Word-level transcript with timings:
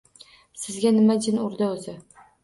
Sizga 0.61 0.91
nima 0.95 1.17
jin 1.25 1.37
urdi 1.43 1.67
o`zi 1.75 1.95